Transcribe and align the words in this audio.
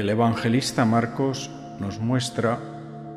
El 0.00 0.08
evangelista 0.08 0.86
Marcos 0.86 1.50
nos 1.78 2.00
muestra 2.00 2.58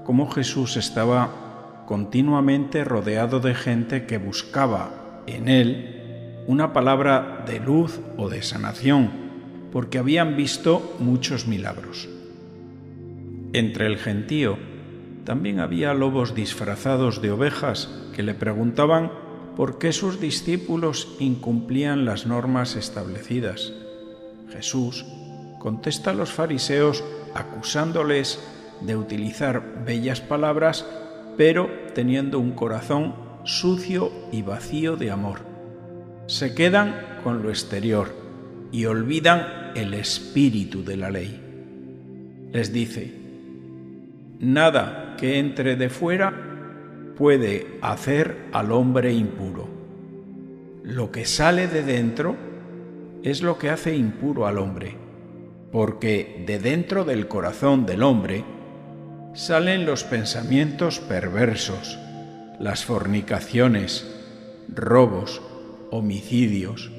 cómo 0.04 0.30
Jesús 0.30 0.76
estaba 0.76 1.86
continuamente 1.88 2.84
rodeado 2.84 3.40
de 3.40 3.56
gente 3.56 4.06
que 4.06 4.18
buscaba 4.18 5.24
en 5.26 5.48
él 5.48 6.44
una 6.46 6.74
palabra 6.74 7.46
de 7.48 7.62
luz 7.62 8.02
o 8.18 8.28
de 8.28 8.42
sanación, 8.42 9.12
porque 9.72 9.98
habían 9.98 10.36
visto 10.36 10.98
muchos 11.00 11.48
milagros. 11.48 12.10
Entre 13.54 13.86
el 13.86 13.98
gentío 13.98 14.58
también 15.24 15.62
había 15.62 15.94
lobos 15.94 16.36
disfrazados 16.36 17.22
de 17.22 17.32
ovejas 17.32 17.98
que 18.14 18.24
le 18.24 18.34
preguntaban 18.34 19.10
por 19.56 19.80
qué 19.80 19.94
sus 19.94 20.20
discípulos 20.20 21.16
incumplían 21.22 22.04
las 22.04 22.26
normas 22.26 22.76
establecidas. 22.76 23.72
Jesús 24.52 25.06
contesta 25.64 26.12
a 26.12 26.14
los 26.14 26.34
fariseos 26.34 27.06
acusándoles 27.34 28.38
de 28.82 28.98
utilizar 28.98 29.86
bellas 29.86 30.20
palabras, 30.20 30.86
pero 31.38 31.70
teniendo 31.96 32.38
un 32.38 32.52
corazón 32.52 33.16
sucio 33.46 34.12
y 34.34 34.42
vacío 34.42 34.98
de 34.98 35.10
amor. 35.10 35.40
Se 36.28 36.54
quedan 36.54 37.22
con 37.24 37.44
lo 37.44 37.50
exterior 37.50 38.14
y 38.74 38.86
olvidan 38.88 39.72
el 39.74 39.94
espíritu 39.94 40.84
de 40.84 40.98
la 40.98 41.10
ley. 41.10 41.40
Les 42.52 42.74
dice, 42.74 43.14
nada 44.40 45.16
que 45.18 45.40
entre 45.40 45.78
de 45.78 45.90
fuera 45.90 46.34
puede 47.16 47.80
hacer 47.82 48.50
al 48.52 48.74
hombre 48.74 49.14
impuro. 49.14 49.70
Lo 50.84 51.10
que 51.10 51.24
sale 51.24 51.70
de 51.70 51.84
dentro 51.84 52.36
es 53.24 53.42
lo 53.42 53.58
que 53.58 53.70
hace 53.70 53.96
impuro 53.96 54.46
al 54.46 54.58
hombre, 54.58 55.03
porque 55.74 56.44
de 56.46 56.60
dentro 56.60 57.04
del 57.04 57.28
corazón 57.28 57.88
del 57.88 58.04
hombre 58.04 58.46
salen 59.34 59.88
los 59.88 60.04
pensamientos 60.04 61.00
perversos, 61.00 61.98
las 62.60 62.86
fornicaciones, 62.86 64.08
robos, 64.70 65.42
homicidios, 65.90 66.92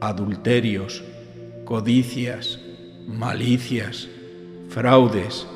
adulterios, 0.00 1.04
codicias, 1.66 2.60
malicias, 3.06 4.08
fraudes, 4.70 5.46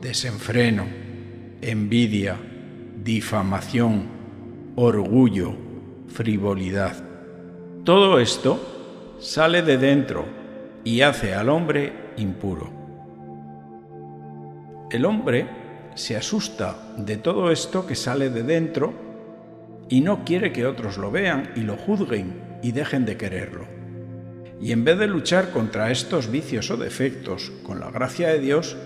desenfreno, 0.00 0.86
envidia, 1.60 2.36
difamación, 3.02 4.06
orgullo, 4.76 5.56
frivolidad. 6.06 7.02
Todo 7.82 8.20
esto 8.20 9.16
sale 9.18 9.62
de 9.62 9.76
dentro 9.76 10.41
y 10.84 11.02
hace 11.02 11.34
al 11.34 11.48
hombre 11.48 11.92
impuro. 12.16 12.70
El 14.90 15.04
hombre 15.04 15.46
se 15.94 16.16
asusta 16.16 16.76
de 16.96 17.16
todo 17.16 17.50
esto 17.50 17.86
que 17.86 17.94
sale 17.94 18.30
de 18.30 18.42
dentro 18.42 18.92
y 19.88 20.00
no 20.00 20.24
quiere 20.24 20.52
que 20.52 20.66
otros 20.66 20.98
lo 20.98 21.10
vean 21.10 21.50
y 21.56 21.60
lo 21.60 21.76
juzguen 21.76 22.60
y 22.62 22.72
dejen 22.72 23.04
de 23.04 23.16
quererlo. 23.16 23.66
Y 24.60 24.72
en 24.72 24.84
vez 24.84 24.98
de 24.98 25.08
luchar 25.08 25.50
contra 25.50 25.90
estos 25.90 26.30
vicios 26.30 26.70
o 26.70 26.76
defectos 26.76 27.52
con 27.64 27.80
la 27.80 27.90
gracia 27.90 28.28
de 28.28 28.38
Dios, 28.38 28.76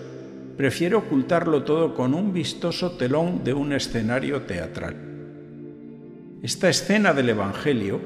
prefiere 0.56 0.94
ocultarlo 0.94 1.64
todo 1.64 1.94
con 1.94 2.14
un 2.14 2.33
vistoso 2.33 2.92
telón 2.92 3.44
de 3.44 3.53
un 3.53 3.72
escenario 3.72 4.42
teatral. 4.42 4.97
Esta 6.42 6.69
escena 6.69 7.12
del 7.12 7.28
Evangelio 7.28 8.00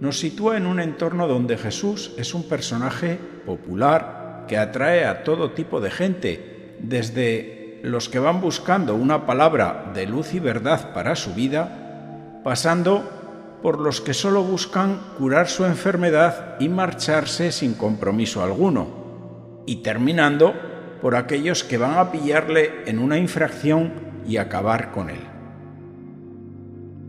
nos 0.00 0.18
sitúa 0.18 0.56
en 0.56 0.66
un 0.66 0.80
entorno 0.80 1.28
donde 1.28 1.58
Jesús 1.58 2.12
es 2.16 2.34
un 2.34 2.48
personaje 2.48 3.18
popular 3.44 4.46
que 4.48 4.56
atrae 4.56 5.04
a 5.04 5.22
todo 5.22 5.52
tipo 5.52 5.80
de 5.80 5.90
gente, 5.90 6.76
desde 6.80 7.80
los 7.82 8.08
que 8.08 8.18
van 8.18 8.40
buscando 8.40 8.94
una 8.94 9.26
palabra 9.26 9.92
de 9.94 10.06
luz 10.06 10.34
y 10.34 10.40
verdad 10.40 10.92
para 10.94 11.14
su 11.16 11.34
vida, 11.34 12.40
pasando 12.42 13.58
por 13.62 13.78
los 13.78 14.00
que 14.00 14.14
solo 14.14 14.42
buscan 14.42 15.00
curar 15.18 15.48
su 15.48 15.66
enfermedad 15.66 16.56
y 16.58 16.70
marcharse 16.70 17.52
sin 17.52 17.74
compromiso 17.74 18.42
alguno, 18.42 19.62
y 19.66 19.76
terminando 19.76 20.54
por 21.02 21.14
aquellos 21.14 21.62
que 21.62 21.76
van 21.76 21.98
a 21.98 22.10
pillarle 22.10 22.84
en 22.86 22.98
una 22.98 23.18
infracción 23.18 23.92
y 24.26 24.38
acabar 24.38 24.92
con 24.92 25.10
él. 25.10 25.20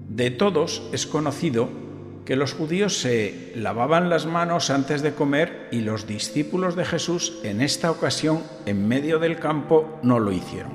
De 0.10 0.30
todos 0.30 0.84
es 0.92 1.08
conocido 1.08 1.70
que 2.26 2.36
los 2.36 2.54
judíos 2.54 3.00
se 3.00 3.52
lavaban 3.56 4.10
las 4.10 4.26
manos 4.26 4.70
antes 4.70 5.02
de 5.02 5.14
comer 5.14 5.68
y 5.72 5.82
los 5.82 6.08
discípulos 6.08 6.76
de 6.76 6.86
Jesús 6.86 7.40
en 7.44 7.62
esta 7.62 7.90
ocasión 7.90 8.44
en 8.66 8.88
medio 8.88 9.20
del 9.20 9.40
campo 9.40 10.00
no 10.04 10.20
lo 10.20 10.32
hicieron. 10.32 10.72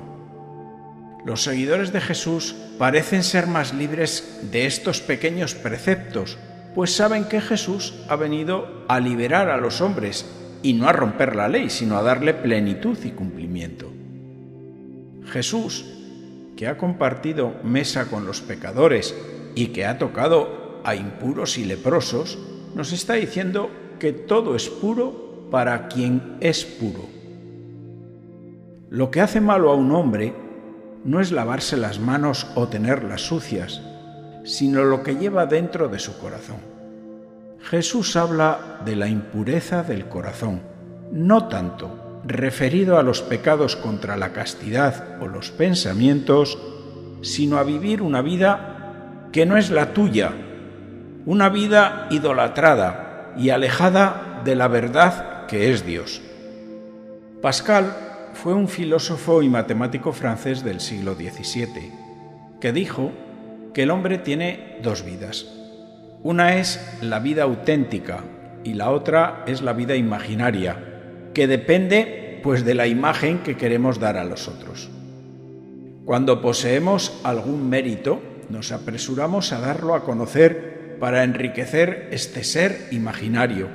Los 1.25 1.43
seguidores 1.43 1.91
de 1.91 2.01
Jesús 2.01 2.55
parecen 2.77 3.23
ser 3.23 3.47
más 3.47 3.73
libres 3.73 4.39
de 4.51 4.65
estos 4.65 5.01
pequeños 5.01 5.55
preceptos, 5.55 6.37
pues 6.75 6.93
saben 6.93 7.25
que 7.25 7.41
Jesús 7.41 7.95
ha 8.07 8.15
venido 8.15 8.85
a 8.87 8.99
liberar 8.99 9.49
a 9.49 9.57
los 9.57 9.81
hombres 9.81 10.25
y 10.63 10.73
no 10.73 10.87
a 10.87 10.93
romper 10.93 11.35
la 11.35 11.47
ley, 11.47 11.69
sino 11.69 11.97
a 11.97 12.03
darle 12.03 12.33
plenitud 12.33 12.97
y 13.03 13.11
cumplimiento. 13.11 13.91
Jesús, 15.25 15.85
que 16.55 16.67
ha 16.67 16.77
compartido 16.77 17.55
mesa 17.63 18.05
con 18.05 18.25
los 18.25 18.41
pecadores 18.41 19.15
y 19.55 19.67
que 19.67 19.85
ha 19.85 19.97
tocado 19.97 20.66
a 20.87 20.95
impuros 20.95 21.57
y 21.57 21.65
leprosos, 21.65 22.39
nos 22.73 22.93
está 22.93 23.15
diciendo 23.15 23.69
que 23.99 24.13
todo 24.13 24.55
es 24.55 24.69
puro 24.69 25.49
para 25.51 25.89
quien 25.89 26.37
es 26.39 26.63
puro. 26.63 27.05
Lo 28.89 29.11
que 29.11 29.19
hace 29.19 29.41
malo 29.41 29.69
a 29.69 29.75
un 29.75 29.91
hombre 29.91 30.33
no 31.03 31.19
es 31.19 31.33
lavarse 31.33 31.75
las 31.75 31.99
manos 31.99 32.47
o 32.55 32.69
tenerlas 32.69 33.19
sucias, 33.19 33.81
sino 34.45 34.85
lo 34.85 35.03
que 35.03 35.17
lleva 35.17 35.45
dentro 35.45 35.89
de 35.89 35.99
su 35.99 36.17
corazón. 36.19 36.61
Jesús 37.59 38.15
habla 38.15 38.79
de 38.85 38.95
la 38.95 39.09
impureza 39.09 39.83
del 39.83 40.07
corazón, 40.07 40.61
no 41.11 41.49
tanto 41.49 42.21
referido 42.25 42.97
a 42.97 43.03
los 43.03 43.21
pecados 43.21 43.75
contra 43.75 44.15
la 44.15 44.31
castidad 44.31 45.21
o 45.21 45.27
los 45.27 45.51
pensamientos, 45.51 46.57
sino 47.21 47.57
a 47.57 47.63
vivir 47.63 48.01
una 48.01 48.21
vida 48.21 49.29
que 49.33 49.45
no 49.45 49.57
es 49.57 49.69
la 49.69 49.93
tuya, 49.93 50.31
una 51.27 51.49
vida 51.49 52.07
idolatrada 52.09 53.33
y 53.37 53.49
alejada 53.49 54.41
de 54.45 54.55
la 54.55 54.69
verdad 54.69 55.45
que 55.47 55.73
es 55.73 55.85
Dios. 55.85 56.21
Pascal 57.41 57.93
fue 58.33 58.53
un 58.53 58.69
filósofo 58.69 59.43
y 59.43 59.49
matemático 59.49 60.13
francés 60.13 60.63
del 60.63 60.79
siglo 60.79 61.15
XVII, 61.15 61.91
que 62.61 62.71
dijo 62.71 63.11
que 63.73 63.83
el 63.83 63.91
hombre 63.91 64.19
tiene 64.19 64.77
dos 64.81 65.03
vidas, 65.03 65.45
una 66.23 66.55
es 66.55 66.97
la 67.01 67.19
vida 67.19 67.43
auténtica 67.43 68.23
y 68.63 68.75
la 68.75 68.89
otra 68.89 69.43
es 69.47 69.61
la 69.61 69.73
vida 69.73 69.97
imaginaria, 69.97 70.77
que 71.33 71.45
depende 71.45 72.39
pues 72.41 72.63
de 72.63 72.73
la 72.73 72.87
imagen 72.87 73.39
que 73.39 73.57
queremos 73.57 73.99
dar 73.99 74.15
a 74.15 74.23
los 74.23 74.47
otros. 74.47 74.89
Cuando 76.05 76.41
poseemos 76.41 77.19
algún 77.25 77.69
mérito, 77.69 78.21
nos 78.49 78.71
apresuramos 78.71 79.51
a 79.51 79.59
darlo 79.59 79.93
a 79.93 80.05
conocer 80.05 80.76
para 80.99 81.23
enriquecer 81.23 82.09
este 82.11 82.43
ser 82.43 82.87
imaginario 82.91 83.69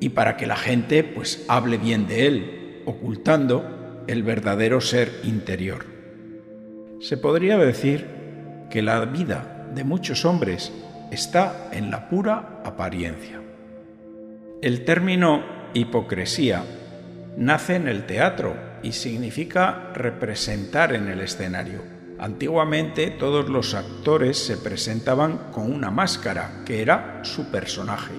y 0.00 0.10
para 0.10 0.36
que 0.36 0.46
la 0.46 0.56
gente 0.56 1.04
pues 1.04 1.44
hable 1.48 1.78
bien 1.78 2.06
de 2.06 2.26
él, 2.26 2.82
ocultando 2.84 4.04
el 4.06 4.22
verdadero 4.22 4.80
ser 4.80 5.10
interior. 5.24 5.86
Se 7.00 7.16
podría 7.16 7.58
decir 7.58 8.06
que 8.70 8.82
la 8.82 9.04
vida 9.04 9.68
de 9.74 9.84
muchos 9.84 10.24
hombres 10.24 10.72
está 11.10 11.68
en 11.72 11.90
la 11.90 12.08
pura 12.08 12.60
apariencia. 12.64 13.40
El 14.62 14.84
término 14.84 15.44
hipocresía 15.74 16.64
nace 17.36 17.76
en 17.76 17.88
el 17.88 18.06
teatro 18.06 18.56
y 18.82 18.92
significa 18.92 19.90
representar 19.94 20.94
en 20.94 21.08
el 21.08 21.20
escenario. 21.20 21.82
Antiguamente 22.18 23.10
todos 23.10 23.48
los 23.48 23.74
actores 23.74 24.38
se 24.38 24.56
presentaban 24.56 25.50
con 25.52 25.72
una 25.72 25.90
máscara, 25.90 26.62
que 26.64 26.80
era 26.80 27.20
su 27.24 27.50
personaje. 27.50 28.14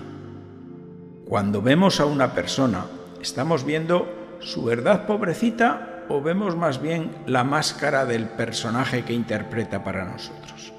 Cuando 1.26 1.62
vemos 1.62 2.00
a 2.00 2.06
una 2.06 2.34
persona, 2.34 2.86
¿estamos 3.22 3.64
viendo 3.64 4.38
su 4.40 4.64
verdad 4.64 5.08
pobrecita 5.08 6.06
o 6.10 6.22
vemos 6.22 6.56
más 6.56 6.82
bien 6.82 7.12
la 7.26 7.44
máscara 7.44 8.06
del 8.06 8.28
personaje 8.28 9.04
que 9.04 9.14
interpreta 9.14 9.84
para 9.84 10.06
nosotros? 10.06 10.74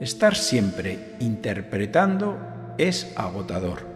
Estar 0.00 0.34
siempre 0.34 1.16
interpretando 1.20 2.38
es 2.76 3.12
agotador. 3.16 3.86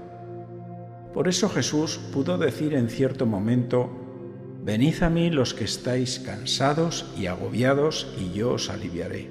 Por 1.12 1.26
eso 1.26 1.48
Jesús 1.48 1.98
pudo 2.12 2.38
decir 2.38 2.74
en 2.74 2.90
cierto 2.90 3.26
momento, 3.26 4.05
Venid 4.66 5.00
a 5.04 5.10
mí 5.10 5.30
los 5.30 5.54
que 5.54 5.62
estáis 5.62 6.18
cansados 6.18 7.06
y 7.16 7.28
agobiados, 7.28 8.12
y 8.18 8.36
yo 8.36 8.54
os 8.54 8.68
aliviaré. 8.68 9.30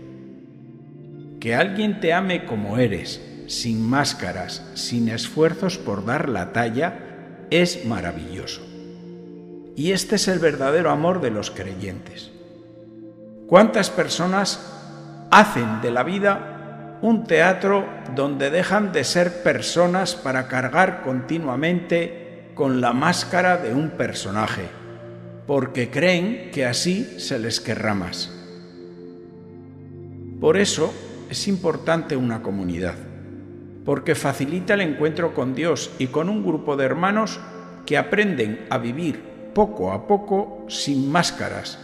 Que 1.42 1.56
alguien 1.56 2.00
te 2.00 2.14
ame 2.14 2.46
como 2.46 2.78
eres, 2.78 3.22
sin 3.48 3.86
máscaras, 3.86 4.66
sin 4.76 5.10
esfuerzos 5.10 5.78
por 5.78 6.06
dar 6.06 6.30
la 6.30 6.54
talla, 6.54 7.48
es 7.50 7.86
maravilloso. 7.86 8.62
Y 9.76 9.92
este 9.92 10.16
es 10.16 10.30
el 10.30 10.40
verdadero 10.40 10.90
amor 10.90 11.20
de 11.20 11.32
los 11.32 11.52
creyentes. 11.52 12.32
¿Cuántas 13.50 13.90
personas 13.90 15.28
hacen 15.32 15.82
de 15.82 15.92
la 15.92 16.04
vida 16.04 16.98
un 17.02 17.26
teatro 17.26 17.86
donde 18.16 18.52
dejan 18.52 18.94
de 18.94 19.04
ser 19.04 19.44
personas 19.44 20.16
para 20.16 20.48
cargar 20.48 21.02
continuamente 21.02 22.52
con 22.54 22.80
la 22.80 22.94
máscara 22.94 23.58
de 23.58 23.74
un 23.74 23.90
personaje, 23.90 24.85
porque 25.48 25.90
creen 25.90 26.50
que 26.52 26.66
así 26.66 27.20
se 27.20 27.40
les 27.40 27.60
querrá 27.60 27.94
más? 27.94 28.32
Por 30.40 30.58
eso 30.58 30.94
es 31.30 31.48
importante 31.48 32.16
una 32.16 32.42
comunidad, 32.42 32.96
porque 33.84 34.16
facilita 34.16 34.74
el 34.74 34.82
encuentro 34.82 35.34
con 35.34 35.56
Dios 35.56 35.92
y 36.00 36.08
con 36.08 36.30
un 36.30 36.44
grupo 36.44 36.76
de 36.76 36.86
hermanos 36.86 37.40
que 37.86 37.98
aprenden 37.98 38.66
a 38.70 38.78
vivir 38.78 39.22
poco 39.54 39.92
a 39.92 40.08
poco 40.08 40.66
sin 40.68 41.12
máscaras 41.12 41.80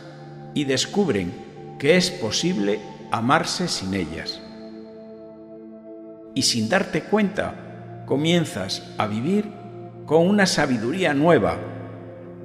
y 0.53 0.65
descubren 0.65 1.31
que 1.79 1.95
es 1.95 2.11
posible 2.11 2.79
amarse 3.11 3.67
sin 3.67 3.93
ellas. 3.93 4.41
Y 6.33 6.43
sin 6.43 6.69
darte 6.69 7.03
cuenta, 7.03 8.03
comienzas 8.05 8.93
a 8.97 9.07
vivir 9.07 9.49
con 10.05 10.27
una 10.27 10.45
sabiduría 10.45 11.13
nueva, 11.13 11.57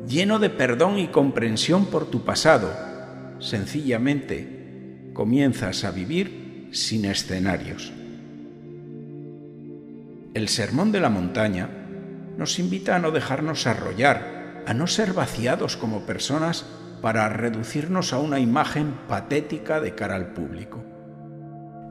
lleno 0.06 0.38
de 0.38 0.50
perdón 0.50 0.98
y 0.98 1.08
comprensión 1.08 1.86
por 1.86 2.10
tu 2.10 2.24
pasado. 2.24 2.72
Sencillamente, 3.38 5.10
comienzas 5.12 5.84
a 5.84 5.90
vivir 5.90 6.68
sin 6.72 7.04
escenarios. 7.04 7.92
El 10.34 10.48
Sermón 10.48 10.92
de 10.92 11.00
la 11.00 11.10
Montaña 11.10 11.68
nos 12.36 12.58
invita 12.58 12.96
a 12.96 12.98
no 12.98 13.10
dejarnos 13.10 13.66
arrollar, 13.66 14.62
a 14.66 14.74
no 14.74 14.86
ser 14.86 15.12
vaciados 15.12 15.76
como 15.76 16.04
personas 16.04 16.66
para 17.00 17.28
reducirnos 17.28 18.12
a 18.12 18.18
una 18.18 18.38
imagen 18.40 18.94
patética 19.08 19.80
de 19.80 19.94
cara 19.94 20.16
al 20.16 20.32
público. 20.32 20.84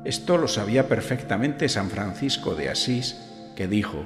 Esto 0.04 0.38
lo 0.38 0.48
sabía 0.48 0.88
perfectamente 0.88 1.68
San 1.68 1.90
Francisco 1.90 2.54
de 2.54 2.70
Asís, 2.70 3.18
que 3.56 3.68
dijo, 3.68 4.06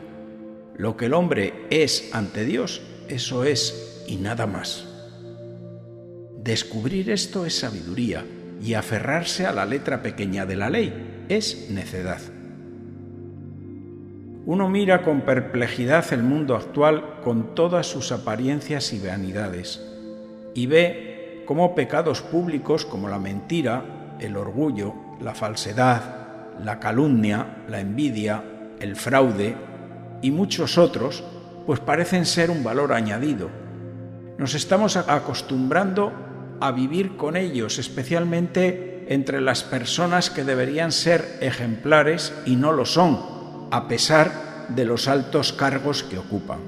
lo 0.77 0.95
que 0.95 1.07
el 1.07 1.13
hombre 1.13 1.65
es 1.69 2.09
ante 2.13 2.45
Dios, 2.45 2.81
eso 3.09 3.43
es 3.43 3.88
y 4.09 4.17
nada 4.17 4.47
más. 4.47 4.85
Descubrir 6.43 7.11
esto 7.11 7.45
es 7.45 7.59
sabiduría 7.59 8.25
y 8.61 8.73
aferrarse 8.73 9.45
a 9.45 9.51
la 9.51 9.65
letra 9.65 10.01
pequeña 10.01 10.45
de 10.45 10.55
la 10.55 10.69
ley 10.69 11.25
es 11.29 11.69
necedad. 11.69 12.19
Uno 14.45 14.67
mira 14.67 15.03
con 15.03 15.21
perplejidad 15.21 16.11
el 16.11 16.23
mundo 16.23 16.55
actual 16.55 17.19
con 17.23 17.53
todas 17.53 17.85
sus 17.85 18.11
apariencias 18.11 18.93
y 18.93 18.99
vanidades 18.99 19.85
y 20.55 20.65
ve 20.65 21.43
cómo 21.45 21.75
pecados 21.75 22.21
públicos 22.21 22.85
como 22.85 23.09
la 23.09 23.19
mentira, 23.19 24.17
el 24.19 24.35
orgullo, 24.35 24.95
la 25.21 25.35
falsedad, 25.35 26.01
la 26.63 26.79
calumnia, 26.79 27.63
la 27.67 27.79
envidia, 27.79 28.43
el 28.79 28.95
fraude 28.95 29.55
y 30.23 30.31
muchos 30.31 30.79
otros, 30.79 31.23
pues 31.67 31.79
parecen 31.79 32.25
ser 32.25 32.49
un 32.49 32.63
valor 32.63 32.91
añadido. 32.91 33.58
Nos 34.39 34.55
estamos 34.55 34.95
acostumbrando 34.95 36.13
a 36.61 36.71
vivir 36.71 37.17
con 37.17 37.35
ellos, 37.35 37.77
especialmente 37.77 39.05
entre 39.09 39.41
las 39.41 39.63
personas 39.63 40.29
que 40.29 40.45
deberían 40.45 40.93
ser 40.93 41.39
ejemplares 41.41 42.33
y 42.45 42.55
no 42.55 42.71
lo 42.71 42.85
son, 42.85 43.19
a 43.69 43.89
pesar 43.89 44.67
de 44.69 44.85
los 44.85 45.09
altos 45.09 45.51
cargos 45.51 46.03
que 46.03 46.17
ocupan. 46.17 46.59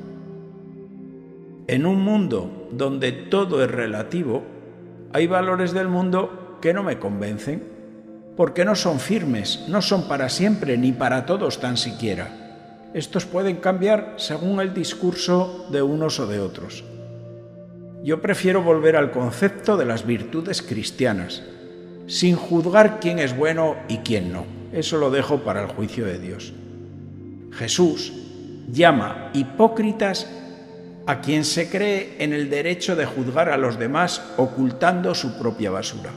En 1.67 1.85
un 1.85 2.01
mundo 2.01 2.67
donde 2.73 3.13
todo 3.13 3.63
es 3.63 3.71
relativo, 3.71 4.43
hay 5.13 5.27
valores 5.27 5.71
del 5.71 5.87
mundo 5.87 6.57
que 6.61 6.73
no 6.73 6.83
me 6.83 6.99
convencen, 6.99 7.63
porque 8.35 8.65
no 8.65 8.75
son 8.75 8.99
firmes, 8.99 9.63
no 9.69 9.81
son 9.81 10.09
para 10.09 10.27
siempre 10.27 10.77
ni 10.77 10.91
para 10.91 11.25
todos 11.25 11.61
tan 11.61 11.77
siquiera. 11.77 12.89
Estos 12.93 13.25
pueden 13.25 13.57
cambiar 13.57 14.15
según 14.17 14.59
el 14.59 14.73
discurso 14.73 15.67
de 15.71 15.81
unos 15.81 16.19
o 16.19 16.27
de 16.27 16.41
otros. 16.41 16.83
Yo 18.03 18.19
prefiero 18.19 18.63
volver 18.63 18.95
al 18.95 19.11
concepto 19.11 19.77
de 19.77 19.85
las 19.85 20.07
virtudes 20.07 20.63
cristianas, 20.63 21.43
sin 22.07 22.35
juzgar 22.35 22.99
quién 22.99 23.19
es 23.19 23.37
bueno 23.37 23.75
y 23.87 23.97
quién 23.97 24.33
no. 24.33 24.45
Eso 24.73 24.97
lo 24.97 25.11
dejo 25.11 25.41
para 25.41 25.61
el 25.61 25.67
juicio 25.67 26.05
de 26.05 26.17
Dios. 26.17 26.51
Jesús 27.51 28.11
llama 28.71 29.29
hipócritas 29.33 30.27
a 31.05 31.21
quien 31.21 31.45
se 31.45 31.69
cree 31.69 32.15
en 32.19 32.33
el 32.33 32.49
derecho 32.49 32.95
de 32.95 33.05
juzgar 33.05 33.49
a 33.49 33.57
los 33.57 33.77
demás 33.77 34.23
ocultando 34.37 35.13
su 35.13 35.37
propia 35.37 35.69
basura. 35.69 36.09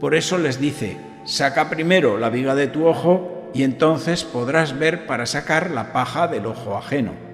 Por 0.00 0.16
eso 0.16 0.38
les 0.38 0.60
dice, 0.60 0.96
saca 1.24 1.70
primero 1.70 2.18
la 2.18 2.30
viga 2.30 2.56
de 2.56 2.66
tu 2.66 2.86
ojo 2.86 3.50
y 3.54 3.62
entonces 3.62 4.24
podrás 4.24 4.76
ver 4.76 5.06
para 5.06 5.26
sacar 5.26 5.70
la 5.70 5.92
paja 5.92 6.26
del 6.26 6.46
ojo 6.46 6.76
ajeno. 6.76 7.27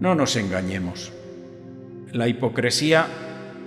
No 0.00 0.14
nos 0.14 0.34
engañemos. 0.36 1.12
La 2.10 2.26
hipocresía 2.26 3.06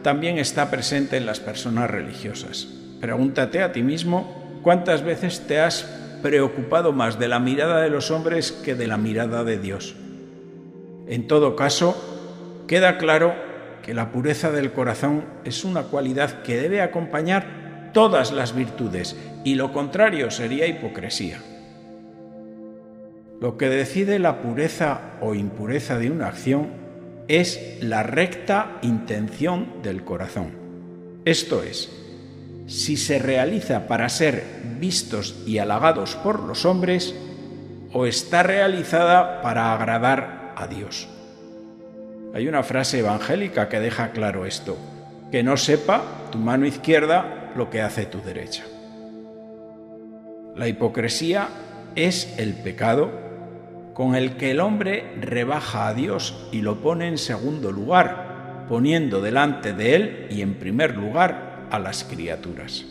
también 0.02 0.40
está 0.40 0.72
presente 0.72 1.16
en 1.16 1.28
las 1.28 1.40
personas 1.40 1.90
religiosas. 1.90 2.68
Pregúntate 3.00 3.62
a 3.62 3.72
ti 3.72 3.84
mismo 3.84 4.60
cuántas 4.64 5.04
veces 5.04 5.46
te 5.48 5.60
has 5.60 5.84
preocupado 6.24 6.92
más 6.92 7.20
de 7.20 7.28
la 7.28 7.40
mirada 7.40 7.82
de 7.82 7.92
los 7.92 8.10
hombres 8.10 8.52
que 8.52 8.74
de 8.74 8.88
la 8.88 8.98
mirada 8.98 9.44
de 9.44 9.60
Dios. 9.60 9.96
En 11.08 11.28
todo 11.28 11.56
caso, 11.56 12.64
queda 12.68 12.98
claro 12.98 13.36
que 13.84 13.94
la 13.94 14.12
pureza 14.12 14.50
del 14.50 14.72
corazón 14.72 15.26
es 15.46 15.64
una 15.64 15.84
cualidad 15.84 16.42
que 16.42 16.58
debe 16.58 16.82
acompañar 16.82 17.92
todas 17.94 18.32
las 18.32 18.56
virtudes 18.56 19.16
y 19.44 19.54
lo 19.54 19.72
contrario 19.72 20.32
sería 20.32 20.66
hipocresía. 20.66 21.40
Lo 23.44 23.58
que 23.58 23.68
decide 23.68 24.20
la 24.20 24.42
pureza 24.42 25.02
o 25.20 25.36
impureza 25.36 26.00
de 26.00 26.10
una 26.10 26.30
acción 26.30 26.70
es 27.28 27.78
la 27.82 28.02
recta 28.02 28.78
intención 28.82 29.82
del 29.84 30.06
corazón. 30.06 30.54
Esto 31.26 31.62
es, 31.62 31.92
si 32.68 32.96
se 32.96 33.20
realiza 33.20 33.86
para 33.86 34.08
ser 34.08 34.46
vistos 34.80 35.44
y 35.46 35.58
halagados 35.58 36.16
por 36.16 36.40
los 36.40 36.64
hombres 36.64 37.14
o 37.92 38.06
está 38.06 38.44
realizada 38.44 39.42
para 39.42 39.74
agradar 39.74 40.54
a 40.56 40.66
Dios. 40.68 41.10
Hay 42.34 42.48
una 42.48 42.64
frase 42.64 43.00
evangélica 43.00 43.68
que 43.68 43.82
deja 43.82 44.12
claro 44.12 44.46
esto, 44.46 44.78
que 45.34 45.44
no 45.44 45.58
sepa 45.58 46.02
tu 46.32 46.38
mano 46.38 46.66
izquierda 46.66 47.52
lo 47.58 47.70
que 47.70 47.82
hace 47.82 48.06
tu 48.06 48.22
derecha. 48.22 48.64
La 50.56 50.70
hipocresía 50.70 51.50
es 51.98 52.34
el 52.38 52.54
pecado 52.54 53.23
con 53.94 54.16
el 54.16 54.38
que 54.38 54.52
el 54.52 54.60
hombre 54.60 55.14
rebaja 55.20 55.88
a 55.88 55.94
Dios 55.94 56.48
y 56.52 56.62
lo 56.62 56.82
pone 56.82 57.08
en 57.08 57.18
segundo 57.18 57.72
lugar, 57.72 58.66
poniendo 58.68 59.22
delante 59.22 59.74
de 59.74 59.96
él 59.96 60.28
y 60.32 60.42
en 60.42 60.56
primer 60.56 60.98
lugar 60.98 61.68
a 61.70 61.80
las 61.80 62.04
criaturas. 62.04 62.86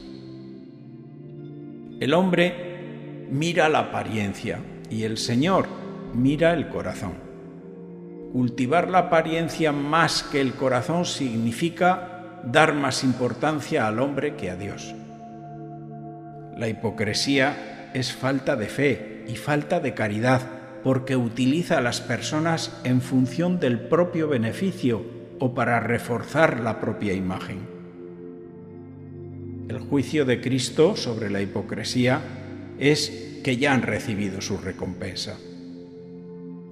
El 2.00 2.14
hombre 2.14 3.26
mira 3.30 3.68
la 3.68 3.80
apariencia 3.80 4.58
y 4.90 5.04
el 5.04 5.18
Señor 5.18 5.66
mira 6.14 6.52
el 6.52 6.68
corazón. 6.68 7.14
Cultivar 8.32 8.88
la 8.88 8.98
apariencia 8.98 9.72
más 9.72 10.22
que 10.22 10.40
el 10.40 10.54
corazón 10.54 11.04
significa 11.04 12.40
dar 12.44 12.74
más 12.74 13.04
importancia 13.04 13.86
al 13.86 14.00
hombre 14.00 14.36
que 14.36 14.50
a 14.50 14.56
Dios. 14.56 14.94
La 16.56 16.68
hipocresía 16.68 17.90
es 17.94 18.12
falta 18.12 18.56
de 18.56 18.66
fe 18.66 19.24
y 19.28 19.36
falta 19.36 19.80
de 19.80 19.94
caridad 19.94 20.61
porque 20.82 21.16
utiliza 21.16 21.78
a 21.78 21.82
las 21.82 22.00
personas 22.00 22.80
en 22.84 23.00
función 23.00 23.60
del 23.60 23.80
propio 23.80 24.28
beneficio 24.28 25.04
o 25.38 25.54
para 25.54 25.80
reforzar 25.80 26.60
la 26.60 26.80
propia 26.80 27.12
imagen. 27.12 27.60
El 29.68 29.78
juicio 29.78 30.24
de 30.24 30.40
Cristo 30.40 30.96
sobre 30.96 31.30
la 31.30 31.40
hipocresía 31.40 32.20
es 32.78 33.40
que 33.42 33.56
ya 33.56 33.72
han 33.72 33.82
recibido 33.82 34.40
su 34.40 34.58
recompensa. 34.58 35.38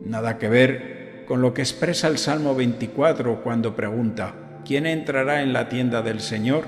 Nada 0.05 0.38
que 0.38 0.49
ver 0.49 1.25
con 1.26 1.43
lo 1.43 1.55
que 1.55 1.62
expresa 1.62 2.09
el 2.09 2.19
Salmo 2.19 2.55
24 2.55 3.43
cuando 3.43 3.76
pregunta, 3.76 4.35
¿quién 4.64 4.87
entrará 4.87 5.43
en 5.43 5.52
la 5.52 5.69
tienda 5.69 6.02
del 6.02 6.21
Señor? 6.21 6.64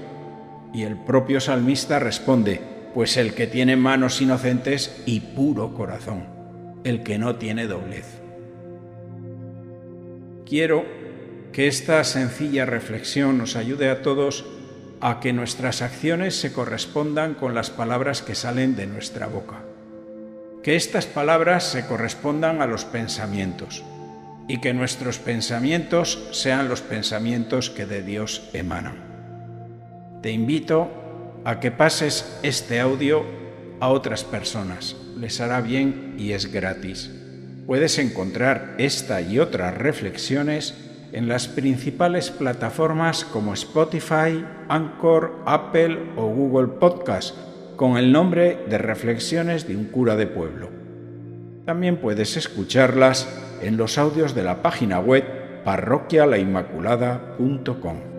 Y 0.72 0.82
el 0.82 0.96
propio 0.96 1.40
salmista 1.40 1.98
responde, 1.98 2.60
pues 2.94 3.16
el 3.16 3.34
que 3.34 3.46
tiene 3.46 3.76
manos 3.76 4.20
inocentes 4.20 5.02
y 5.06 5.20
puro 5.20 5.74
corazón, 5.74 6.26
el 6.84 7.02
que 7.02 7.18
no 7.18 7.36
tiene 7.36 7.66
doblez. 7.66 8.06
Quiero 10.46 10.84
que 11.52 11.68
esta 11.68 12.02
sencilla 12.04 12.66
reflexión 12.66 13.38
nos 13.38 13.56
ayude 13.56 13.90
a 13.90 14.02
todos 14.02 14.44
a 15.00 15.20
que 15.20 15.32
nuestras 15.32 15.82
acciones 15.82 16.36
se 16.36 16.52
correspondan 16.52 17.34
con 17.34 17.54
las 17.54 17.70
palabras 17.70 18.22
que 18.22 18.34
salen 18.34 18.76
de 18.76 18.86
nuestra 18.86 19.26
boca. 19.26 19.62
Que 20.62 20.76
estas 20.76 21.06
palabras 21.06 21.64
se 21.64 21.86
correspondan 21.86 22.62
a 22.62 22.66
los 22.66 22.84
pensamientos 22.84 23.82
y 24.48 24.60
que 24.60 24.74
nuestros 24.74 25.18
pensamientos 25.18 26.28
sean 26.30 26.68
los 26.68 26.82
pensamientos 26.82 27.70
que 27.70 27.86
de 27.86 28.02
Dios 28.02 28.48
emanan. 28.52 30.20
Te 30.22 30.30
invito 30.30 30.90
a 31.44 31.58
que 31.58 31.72
pases 31.72 32.38
este 32.42 32.78
audio 32.78 33.24
a 33.82 33.88
otras 33.88 34.24
personas. 34.24 34.96
Les 35.18 35.40
hará 35.40 35.60
bien 35.60 36.14
y 36.16 36.30
es 36.32 36.52
gratis. 36.52 37.10
Puedes 37.66 37.98
encontrar 37.98 38.76
esta 38.78 39.20
y 39.20 39.40
otras 39.40 39.76
reflexiones 39.76 40.76
en 41.10 41.26
las 41.26 41.48
principales 41.48 42.30
plataformas 42.30 43.24
como 43.24 43.54
Spotify, 43.54 44.44
Anchor, 44.68 45.42
Apple 45.46 46.12
o 46.16 46.26
Google 46.26 46.68
Podcast 46.78 47.34
con 47.74 47.96
el 47.96 48.12
nombre 48.12 48.60
de 48.70 48.78
Reflexiones 48.78 49.66
de 49.66 49.76
un 49.76 49.86
cura 49.86 50.14
de 50.14 50.28
pueblo. 50.28 50.68
También 51.66 51.96
puedes 51.96 52.36
escucharlas 52.36 53.28
en 53.62 53.76
los 53.76 53.98
audios 53.98 54.36
de 54.36 54.44
la 54.44 54.62
página 54.62 55.00
web 55.00 55.24
parroquialainmaculada.com. 55.64 58.11